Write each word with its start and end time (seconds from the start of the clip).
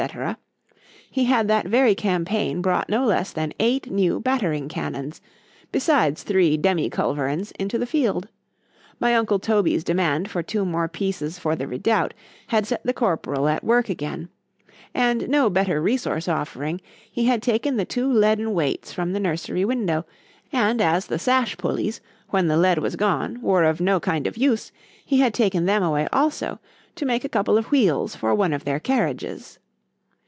——he 1.11 1.25
had 1.25 1.47
that 1.47 1.67
very 1.67 1.93
campaign 1.93 2.59
brought 2.59 2.89
no 2.89 3.05
less 3.05 3.31
than 3.31 3.53
eight 3.59 3.91
new 3.91 4.19
battering 4.19 4.67
cannons, 4.67 5.21
besides 5.71 6.23
three 6.23 6.57
demi 6.57 6.89
culverins, 6.89 7.51
into 7.59 7.77
the 7.77 7.85
field; 7.85 8.27
my 8.99 9.13
uncle 9.13 9.37
Toby's 9.37 9.83
demand 9.83 10.27
for 10.31 10.41
two 10.41 10.65
more 10.65 10.87
pieces 10.87 11.37
for 11.37 11.55
the 11.55 11.67
redoubt, 11.67 12.15
had 12.47 12.65
set 12.65 12.83
the 12.83 12.95
corporal 12.95 13.47
at 13.47 13.63
work 13.63 13.89
again; 13.89 14.29
and 14.91 15.29
no 15.29 15.51
better 15.51 15.79
resource 15.79 16.27
offering, 16.27 16.81
he 17.11 17.25
had 17.25 17.43
taken 17.43 17.77
the 17.77 17.85
two 17.85 18.11
leaden 18.11 18.55
weights 18.55 18.91
from 18.91 19.13
the 19.13 19.19
nursery 19.19 19.63
window: 19.63 20.03
and 20.51 20.81
as 20.81 21.05
the 21.05 21.19
sash 21.19 21.55
pullies, 21.57 22.01
when 22.29 22.47
the 22.47 22.57
lead 22.57 22.79
was 22.79 22.95
gone, 22.95 23.39
were 23.39 23.63
of 23.65 23.79
no 23.79 23.99
kind 23.99 24.25
of 24.25 24.35
use, 24.35 24.71
he 25.05 25.19
had 25.19 25.31
taken 25.31 25.65
them 25.67 25.83
away 25.83 26.07
also, 26.11 26.57
to 26.95 27.05
make 27.05 27.23
a 27.23 27.29
couple 27.29 27.55
of 27.55 27.69
wheels 27.69 28.15
for 28.15 28.33
one 28.33 28.51
of 28.51 28.65
their 28.65 28.79
carriages. 28.79 29.59